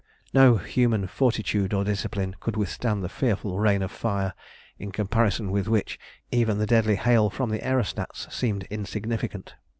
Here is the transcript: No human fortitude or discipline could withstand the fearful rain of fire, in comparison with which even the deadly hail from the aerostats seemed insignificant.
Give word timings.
No 0.33 0.57
human 0.57 1.05
fortitude 1.05 1.75
or 1.75 1.83
discipline 1.83 2.35
could 2.39 2.57
withstand 2.57 3.03
the 3.03 3.07
fearful 3.07 3.59
rain 3.59 3.83
of 3.83 3.91
fire, 3.91 4.33
in 4.79 4.91
comparison 4.91 5.51
with 5.51 5.67
which 5.67 5.99
even 6.31 6.57
the 6.57 6.65
deadly 6.65 6.95
hail 6.95 7.29
from 7.29 7.51
the 7.51 7.63
aerostats 7.63 8.25
seemed 8.33 8.63
insignificant. 8.71 9.53